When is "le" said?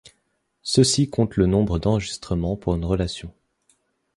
1.35-1.45